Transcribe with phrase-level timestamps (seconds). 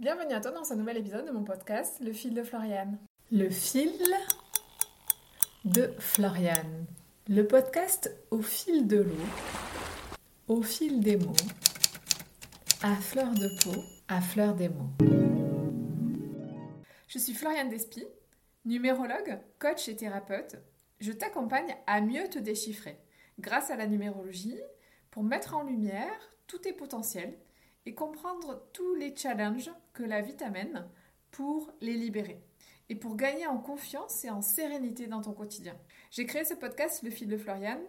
[0.00, 3.00] Bienvenue à toi dans ce nouvel épisode de mon podcast Le fil de Floriane.
[3.32, 3.90] Le fil
[5.64, 6.86] de Floriane.
[7.28, 9.26] Le podcast au fil de l'eau,
[10.46, 11.34] au fil des mots,
[12.80, 14.92] à fleur de peau, à fleur des mots.
[17.08, 18.06] Je suis Floriane Despy,
[18.66, 20.54] numérologue, coach et thérapeute.
[21.00, 23.00] Je t'accompagne à mieux te déchiffrer
[23.40, 24.60] grâce à la numérologie
[25.10, 27.36] pour mettre en lumière tous tes potentiels
[27.88, 30.86] et comprendre tous les challenges que la vie t'amène
[31.30, 32.38] pour les libérer
[32.90, 35.74] et pour gagner en confiance et en sérénité dans ton quotidien.
[36.10, 37.80] J'ai créé ce podcast Le fil de Floriane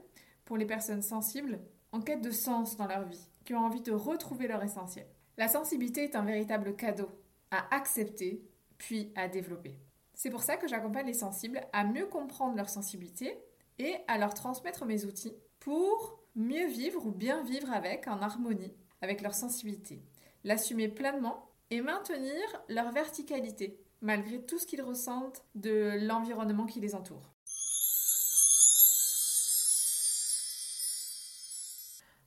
[0.45, 1.59] pour les personnes sensibles
[1.91, 5.05] en quête de sens dans leur vie, qui ont envie de retrouver leur essentiel.
[5.37, 7.09] La sensibilité est un véritable cadeau
[7.51, 8.41] à accepter
[8.77, 9.75] puis à développer.
[10.13, 13.37] C'est pour ça que j'accompagne les sensibles à mieux comprendre leur sensibilité
[13.79, 18.73] et à leur transmettre mes outils pour mieux vivre ou bien vivre avec en harmonie
[19.01, 20.01] avec leur sensibilité,
[20.43, 26.95] l'assumer pleinement et maintenir leur verticalité malgré tout ce qu'ils ressentent de l'environnement qui les
[26.95, 27.33] entoure.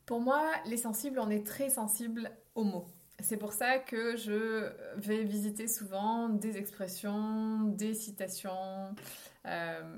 [0.06, 2.86] Pour moi, les sensibles, on est très sensibles aux mots.
[3.20, 8.94] C'est pour ça que je vais visiter souvent des expressions, des citations,
[9.46, 9.96] euh,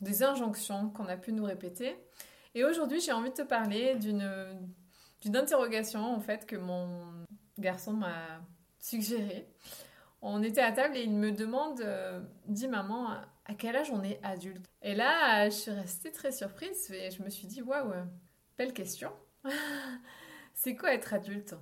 [0.00, 1.96] des injonctions qu'on a pu nous répéter.
[2.54, 4.28] Et aujourd'hui, j'ai envie de te parler d'une
[5.22, 7.24] d'une interrogation en fait que mon
[7.58, 8.40] garçon m'a
[8.78, 9.48] suggéré.
[10.20, 13.08] On était à table et il me demande, euh, dit maman,
[13.44, 14.64] à quel âge on est adulte?
[14.82, 17.92] Et là, je suis restée très surprise et je me suis dit, waouh,
[18.58, 19.10] belle question.
[20.54, 21.54] C'est quoi être adulte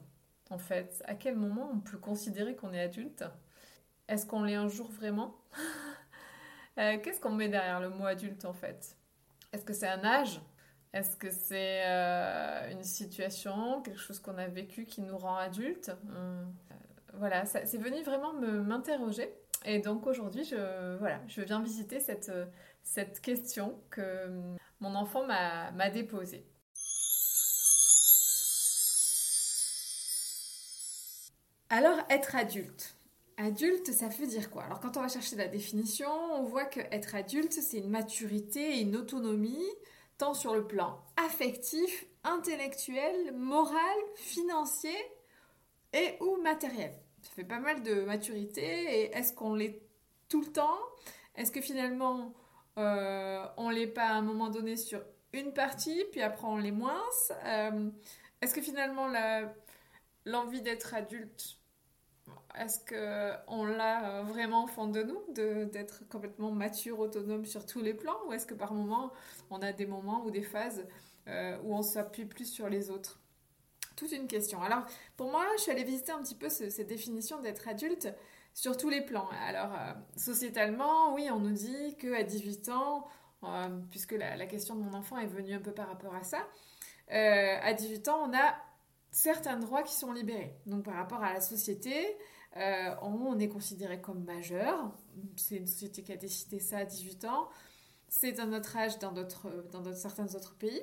[0.51, 1.03] en fait?
[1.07, 3.25] À quel moment on peut considérer qu'on est adulte?
[4.09, 5.37] Est-ce qu'on l'est un jour vraiment?
[6.79, 8.97] Euh, Qu'est-ce qu'on met derrière le mot adulte en fait?
[9.53, 10.41] Est-ce que c'est un âge?
[10.93, 15.93] Est-ce que c'est euh, une situation, quelque chose qu'on a vécu qui nous rend adulte
[16.11, 16.45] euh,
[17.15, 19.33] Voilà, c'est venu vraiment m'interroger.
[19.65, 22.33] Et donc aujourd'hui, je, voilà, viens visiter cette,
[22.83, 24.29] cette question que
[24.81, 26.45] mon enfant m'a déposée.
[31.73, 32.97] Alors, être adulte.
[33.37, 34.65] Adulte, ça veut dire quoi?
[34.65, 38.81] Alors, quand on va chercher la définition, on voit que être adulte, c'est une maturité
[38.81, 39.69] une autonomie
[40.35, 44.97] sur le plan affectif, intellectuel, moral, financier
[45.93, 46.93] et ou matériel.
[47.23, 49.81] Ça fait pas mal de maturité et est-ce qu'on l'est
[50.29, 50.79] tout le temps?
[51.37, 52.35] Est-ce que finalement
[52.79, 56.71] euh, on l'est pas à un moment donné sur une partie puis après on l'est
[56.71, 57.03] moins?
[57.47, 57.91] Euh,
[58.43, 59.09] Est-ce que finalement
[60.27, 61.60] l'envie d'être adulte
[62.59, 62.81] est-ce
[63.47, 68.17] qu'on l'a vraiment au fond de nous, d'être complètement mature, autonome sur tous les plans,
[68.27, 69.13] ou est-ce que par moment,
[69.51, 70.87] on a des moments ou des phases
[71.29, 73.21] euh, où on s'appuie plus sur les autres?
[73.97, 74.63] Toute une question.
[74.63, 74.85] Alors,
[75.17, 78.09] pour moi, je suis allée visiter un petit peu cette définition d'être adulte
[78.55, 79.29] sur tous les plans.
[79.47, 83.07] Alors, euh, sociétalement, oui, on nous dit qu'à 18 ans,
[83.45, 86.39] euh, puisque la, question de mon enfant est venue un peu par rapport à ça,
[87.09, 88.55] à 18 ans, on a
[89.11, 90.55] certains droits qui sont libérés.
[90.67, 92.17] Donc, par rapport à la société,
[92.57, 94.93] euh, on est considéré comme majeur.
[95.37, 97.49] C'est une société qui a décidé ça à 18 ans.
[98.09, 99.15] C'est un autre âge dans,
[99.95, 100.83] certains autres pays.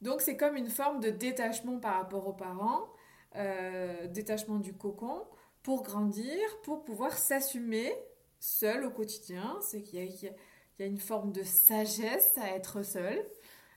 [0.00, 2.88] Donc c'est comme une forme de détachement par rapport aux parents,
[3.36, 5.26] euh, détachement du cocon,
[5.62, 7.92] pour grandir, pour pouvoir s'assumer
[8.38, 9.58] seul au quotidien.
[9.60, 13.26] C'est qu'il y, a une forme de sagesse à être seul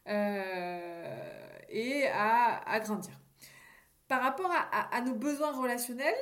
[0.08, 3.20] euh, et à, grandir.
[4.08, 6.14] Par rapport à nos besoins relationnels,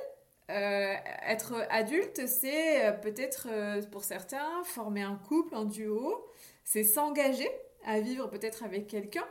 [0.52, 0.96] euh,
[1.28, 6.28] être adulte, c'est euh, peut-être euh, pour certains former un couple, un duo,
[6.66, 7.50] c'est s'engager
[7.86, 9.26] à vivre peut-être avec quelqu'un.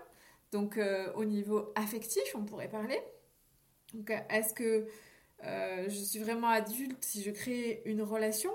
[0.50, 0.81] Donc
[1.14, 3.00] au niveau affectif, on pourrait parler.
[4.31, 4.88] Est-ce que
[5.44, 8.50] je suis vraiment adulte si je crée une relation?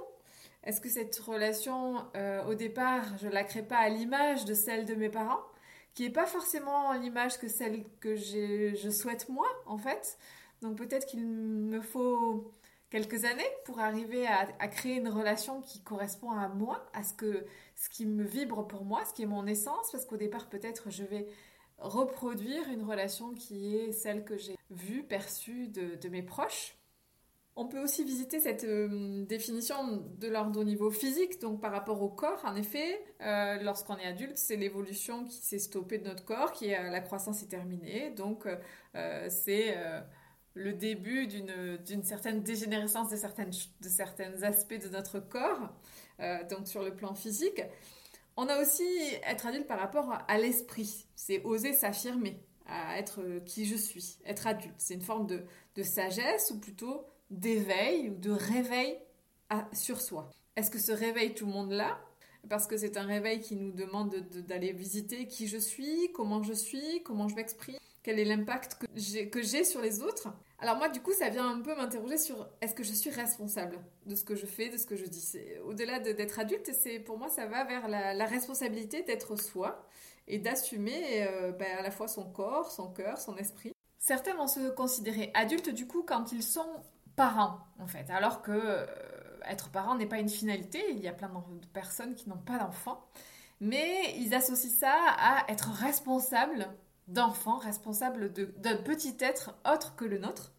[0.66, 2.06] Est-ce que cette relation,
[2.50, 5.40] au départ, je la crée pas à l'image de celle de mes parents,
[5.94, 10.18] qui n'est pas forcément l'image que celle que je souhaite moi, en fait?
[10.66, 12.52] Donc peut-être qu'il me faut
[12.90, 17.46] quelques années pour arriver à, créer une relation qui correspond à moi, à ce, que,
[17.76, 20.90] ce qui me vibre pour moi, ce qui est mon essence, parce qu'au départ peut-être
[20.90, 21.28] je vais
[21.78, 26.78] reproduire une relation qui est celle que j'ai vue, perçue de, mes proches.
[27.58, 32.02] On peut aussi visiter cette euh, définition de l'ordre au niveau physique, donc par rapport
[32.02, 32.44] au corps.
[32.44, 36.68] En effet, euh, lorsqu'on est adulte, c'est l'évolution qui s'est stoppée de notre corps, qui
[36.68, 38.10] est, la croissance est terminée.
[38.12, 38.46] Donc
[38.96, 39.76] euh, c'est
[40.56, 45.70] le début d'une certaine dégénérescence de, de certains aspects de notre corps,
[46.22, 47.62] euh, donc sur le plan physique.
[48.38, 48.88] On a aussi
[49.24, 54.48] être adulte par rapport à l'esprit, c'est oser s'affirmer, à être qui je suis, être
[54.48, 54.76] adulte.
[54.78, 55.44] C'est une forme de,
[55.84, 58.98] sagesse ou plutôt d'éveil ou de réveil
[59.74, 60.30] sur soi.
[60.56, 62.00] Est-ce que ce réveil, tout le monde l'a?
[62.50, 64.16] Parce que c'est un réveil qui nous demande
[64.48, 68.78] d'aller visiter qui je suis, comment je suis, comment je m'exprime, quel est l'impact
[69.32, 70.28] que j'ai sur les autres.
[70.60, 73.80] Alors moi, du coup, ça vient un peu m'interroger sur est-ce que je suis responsable
[74.06, 75.28] de ce que je fais, de ce que je dis?
[75.66, 79.84] Au-delà d'être adulte, c'est pour moi, ça va vers la, responsabilité d'être soi
[80.28, 83.74] et d'assumer euh, ben, à la fois son corps, son cœur, son esprit.
[83.98, 86.84] Certains vont se considérer adultes du coup quand ils sont
[87.16, 88.86] parents en fait, alors que euh,
[89.50, 90.80] être parent n'est pas une finalité.
[90.92, 93.04] Il y a plein de personnes qui n'ont pas d'enfants,
[93.60, 96.68] mais ils associent ça à être responsable
[97.08, 100.52] d'enfants, responsable d'un petit être autre que le nôtre.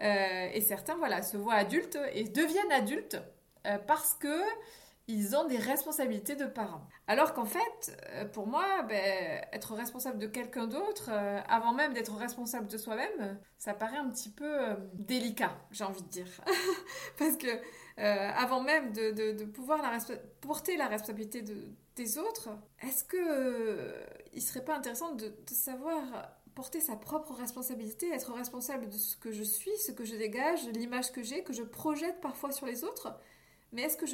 [0.00, 3.20] Euh, et certains, voilà, se voient adultes et deviennent adultes
[3.66, 4.40] euh, parce que
[5.08, 6.86] ils ont des responsabilités de parents.
[7.08, 11.10] Alors qu'en fait, euh, pour moi, ben, être responsable de quelqu'un d'autre,
[11.48, 16.08] avant même d'être responsable de soi-même, ça paraît un petit peu délicat, j'ai envie de
[16.08, 16.28] dire.
[17.18, 17.48] Parce que
[17.96, 19.82] avant même de, pouvoir
[20.40, 21.44] porter la responsabilité
[21.96, 22.48] des autres,
[22.80, 23.92] est-ce que
[24.32, 26.02] il serait pas intéressant de savoir
[26.54, 30.66] porter sa propre responsabilité, être responsable de ce que je suis, ce que je dégage,
[30.68, 33.14] l'image que j'ai, que je projette parfois sur les autres.
[33.72, 34.06] Mais est-ce que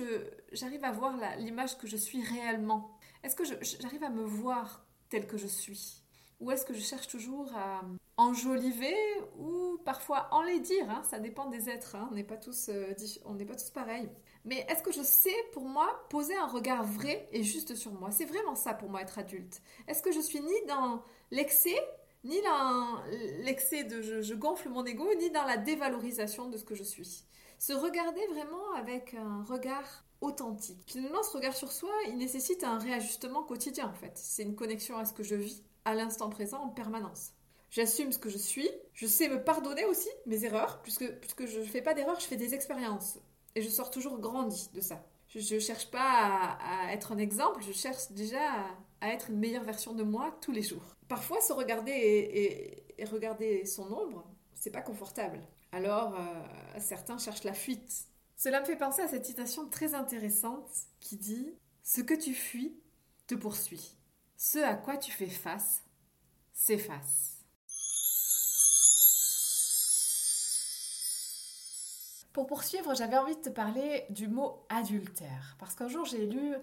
[0.53, 2.97] j'arrive à voir l'image que je suis réellement?
[3.25, 6.03] Est-ce que j'arrive à me voir telle que je suis?
[6.41, 7.82] Ou est-ce que je cherche toujours à
[8.17, 8.94] enjoliver
[9.37, 11.03] ou parfois enlaidir hein?
[11.11, 12.09] Ça dépend des êtres, hein.
[12.12, 12.38] on n'est pas,
[12.69, 12.94] euh,
[13.25, 14.09] on n'est pas tous pareils.
[14.49, 18.11] Mais est-ce que je sais pour moi poser un regard vrai et juste sur moi?
[18.11, 19.61] C'est vraiment ça pour moi être adulte.
[19.87, 21.79] Est-ce que je suis ni dans l'excès
[22.25, 22.99] ni dans
[23.45, 27.25] l'excès de je, gonfle mon ego, ni dans la dévalorisation de ce que je suis?
[27.59, 30.83] Se regarder vraiment avec un regard authentique.
[30.87, 34.12] Finalement, ce regard sur soi, il nécessite un réajustement quotidien en fait.
[34.15, 37.33] C'est une connexion à ce que je vis à l'instant présent en permanence.
[37.71, 41.61] J'assume ce que je suis, je sais me pardonner aussi mes erreurs, puisque, puisque je
[41.61, 43.19] ne fais pas d'erreurs, je fais des expériences.
[43.55, 45.05] Et je sors toujours grandi de ça.
[45.29, 48.41] Je ne cherche pas à, être un exemple, je cherche déjà
[49.00, 53.65] à être une meilleure version de moi tous les jours parfois se regarder et, regarder
[53.65, 54.25] son ombre,
[54.55, 55.41] c'est pas confortable.
[55.73, 58.06] Alors euh, certains cherchent la fuite.
[58.37, 60.69] Cela me fait penser à cette citation très intéressante
[61.01, 62.77] qui dit Ce que tu fuis
[63.27, 63.97] te poursuit.
[64.37, 65.83] Ce à quoi tu fais face
[66.53, 67.38] s'efface.
[72.33, 75.57] Pour poursuivre, j'avais envie de te parler du mot adultère.
[75.59, 76.55] Parce qu'un jour, j'ai lu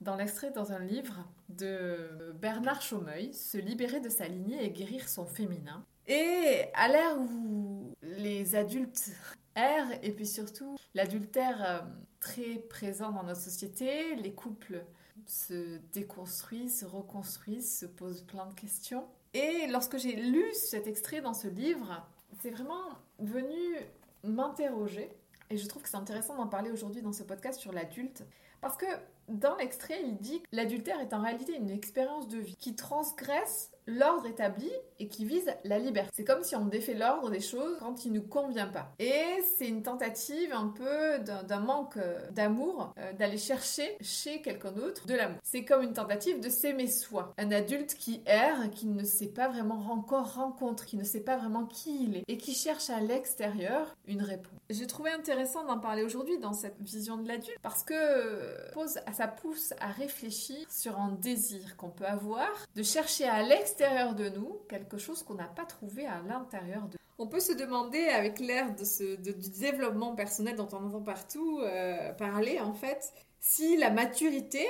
[0.00, 1.16] dans l'extrait dans un livre
[1.48, 5.84] de Bernard Chaumeuil, Se libérer de sa lignée et guérir son féminin.
[6.06, 9.10] Et à l'ère où les adultes
[9.56, 11.80] errent, et puis surtout l'adultère euh,
[12.20, 14.84] très présent dans notre société, les couples
[15.26, 19.06] se déconstruisent, se reconstruisent, se posent plein de questions.
[19.34, 22.06] Et lorsque j'ai lu cet extrait dans ce livre,
[22.40, 22.88] c'est vraiment
[23.18, 23.76] venu
[24.24, 25.10] m'interroger.
[25.50, 28.24] Et je trouve que c'est intéressant d'en parler aujourd'hui dans ce podcast sur l'adulte.
[28.60, 28.86] Parce que
[29.28, 33.70] dans l'extrait, il dit que l'adultère est en réalité une expérience de vie qui transgresse
[33.88, 36.10] l'ordre établi et qui vise la liberté.
[36.14, 38.92] C'est comme si on défait l'ordre des choses quand il nous convient pas.
[38.98, 39.24] Et
[39.56, 45.06] c'est une tentative un peu d'un manque euh, d'amour euh, d'aller chercher chez quelqu'un d'autre
[45.06, 45.38] de l'amour.
[45.42, 47.32] C'est comme une tentative de s'aimer soi.
[47.38, 51.38] Un adulte qui erre, qui ne sait pas vraiment encore rencontre, qui ne sait pas
[51.38, 54.52] vraiment qui il est et qui cherche à l'extérieur une réponse.
[54.68, 58.98] J'ai trouvé intéressant d'en parler aujourd'hui dans cette vision de l'adulte parce que euh, pose,
[59.26, 64.60] pousse à réfléchir sur un désir qu'on peut avoir de chercher à l'extérieur de nous
[64.68, 68.74] quelque chose qu'on n'a pas trouvé à l'intérieur de on peut se demander, avec l'ère
[68.76, 74.64] de du développement personnel dont on entend partout euh, parler, en fait, si la maturité,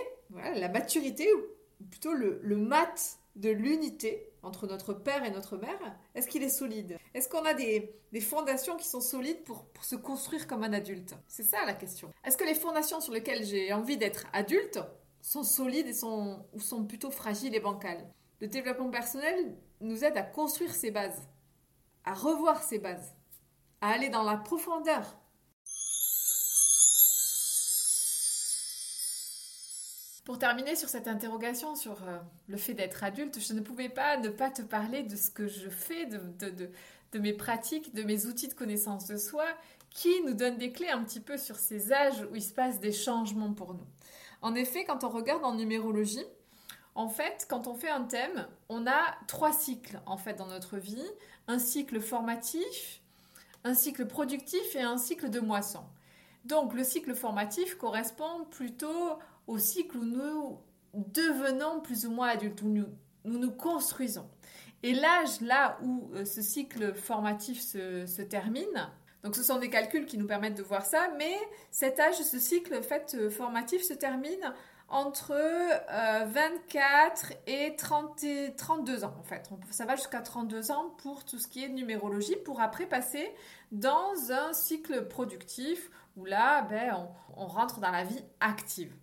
[0.55, 6.29] la maturité, ou plutôt le, mat de l'unité entre notre père et notre mère, est-ce
[6.29, 6.99] qu'il est solide?
[7.15, 11.15] Est-ce qu'on a des, fondations qui sont solides pour, se construire comme un adulte?
[11.27, 12.13] C'est ça la question.
[12.25, 14.81] Est-ce que les fondations sur lesquelles j'ai envie d'être adulte
[15.21, 18.09] sont solides et sont, ou sont plutôt fragiles et bancales?
[18.41, 21.29] Le développement personnel nous aide à construire ses bases,
[22.05, 23.15] à revoir ses bases,
[23.81, 25.19] à aller dans la profondeur.
[30.29, 32.19] Pour terminer sur cette interrogation sur euh,
[32.49, 35.49] le fait d'être adulte, je ne pouvais pas ne pas te parler de ce que
[35.49, 36.21] je fais, de,
[37.13, 39.47] de mes pratiques, de mes outils de connaissance de soi,
[39.89, 42.79] qui nous donnent des clés un petit peu sur ces âges où il se passe
[42.79, 43.87] des changements pour nous.
[44.43, 46.27] En effet, quand on regarde en numérologie,
[46.95, 50.77] en fait, quand on fait un thème, on a trois cycles en fait dans notre
[50.77, 51.11] vie
[51.47, 53.01] un cycle formatif,
[53.65, 55.85] un cycle productif et un cycle de moisson.
[56.45, 59.19] Donc, le cycle formatif correspond plutôt
[59.49, 60.61] au cycle où nous
[60.95, 62.87] devenons plus ou moins adultes, où nous
[63.25, 64.29] nous, construisons.
[64.83, 68.91] Et l'âge là où euh, ce cycle formatif se, termine,
[69.25, 71.35] Donc ce sont des calculs qui nous permettent de voir ça, mais
[71.71, 74.55] cet âge, ce cycle fait, euh, formatif se termine
[74.89, 75.35] entre
[76.33, 78.25] 24 euh, et, 30
[78.57, 79.51] 32 ans en fait.
[79.71, 83.31] Ça va jusqu'à 32 ans pour tout ce qui est numérologie, pour après passer
[83.73, 86.95] dans un cycle productif où là, ben,
[87.37, 88.95] on, on rentre dans la vie active.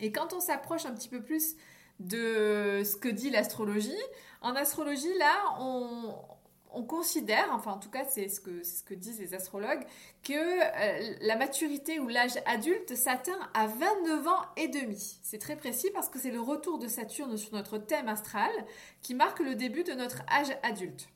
[0.00, 1.56] Et quand on s'approche un petit peu plus
[2.00, 3.92] de ce que dit l'astrologie,
[4.40, 6.14] en astrologie, là, on,
[6.72, 9.84] on considère, enfin en tout cas c'est ce que, ce que disent les astrologues,
[10.22, 15.18] que euh, la maturité ou l'âge adulte s'atteint à 29 ans et demi.
[15.22, 18.50] C'est très précis parce que c'est le retour de Saturne sur notre thème astral
[19.02, 21.08] qui marque le début de notre âge adulte.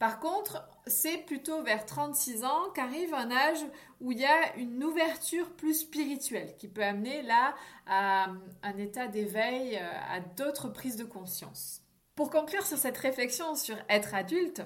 [0.00, 3.62] Par contre, c'est plutôt vers 36 ans qu'arrive un âge
[4.00, 7.54] où il y a une ouverture plus spirituelle qui peut amener là
[7.86, 8.28] à
[8.62, 11.82] un état d'éveil, euh, à d'autres prises de conscience.
[12.14, 14.62] Pour conclure sur cette réflexion sur être adulte,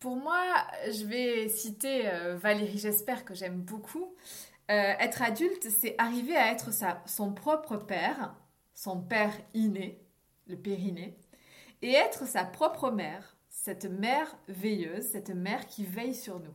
[0.00, 0.44] pour moi,
[0.92, 4.14] je vais citer euh, Valérie J'espère que j'aime beaucoup.
[4.70, 6.68] Euh, être adulte, c'est arriver à être
[7.06, 8.34] son propre père,
[8.74, 10.04] son père inné,
[10.46, 11.16] le périné,
[11.80, 13.33] et être sa propre mère,
[13.64, 16.54] cette mère veilleuse, cette mère qui veille sur nous.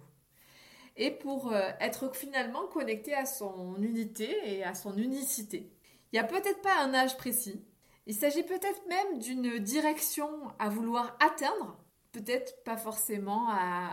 [0.96, 5.72] Et pour euh, être finalement connecté à son unité et à son unicité.
[6.12, 7.66] Il n'y a peut-être pas un âge précis.
[8.06, 11.80] Il s'agit peut-être même d'une direction à vouloir atteindre
[12.12, 13.90] peut-être pas forcément à,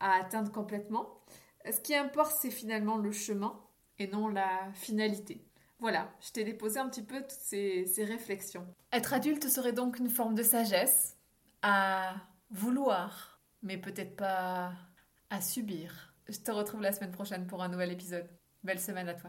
[0.00, 1.20] atteindre complètement.
[1.64, 3.60] Ce qui importe, c'est finalement le chemin
[4.00, 5.44] et non la finalité.
[5.78, 8.66] Voilà, je t'ai déposé un petit peu toutes ces, ces, réflexions.
[8.92, 11.16] Être adulte serait donc une forme de sagesse
[11.62, 12.16] à
[12.50, 14.72] vouloir, mais peut-être pas
[15.30, 16.14] à subir.
[16.28, 18.28] Je te retrouve la semaine prochaine pour un nouvel épisode.
[18.62, 19.26] Belle semaine à toi.